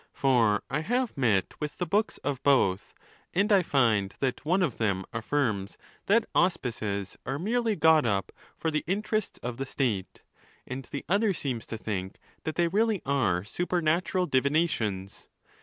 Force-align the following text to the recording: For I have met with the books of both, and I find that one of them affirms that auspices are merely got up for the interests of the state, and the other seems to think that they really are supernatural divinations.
For 0.13 0.63
I 0.67 0.79
have 0.79 1.15
met 1.15 1.53
with 1.59 1.77
the 1.77 1.85
books 1.85 2.17
of 2.23 2.41
both, 2.41 2.95
and 3.35 3.51
I 3.51 3.61
find 3.61 4.15
that 4.19 4.43
one 4.43 4.63
of 4.63 4.79
them 4.79 5.05
affirms 5.13 5.77
that 6.07 6.25
auspices 6.33 7.17
are 7.23 7.37
merely 7.37 7.75
got 7.75 8.03
up 8.03 8.31
for 8.57 8.71
the 8.71 8.83
interests 8.87 9.39
of 9.43 9.57
the 9.57 9.65
state, 9.67 10.23
and 10.65 10.85
the 10.85 11.05
other 11.07 11.35
seems 11.35 11.67
to 11.67 11.77
think 11.77 12.17
that 12.45 12.55
they 12.55 12.67
really 12.67 13.03
are 13.05 13.43
supernatural 13.43 14.25
divinations. 14.25 15.29